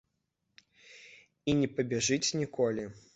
І 1.53 1.55
не 1.59 1.69
пабяжыць 1.77 2.35
ніколі. 2.41 2.87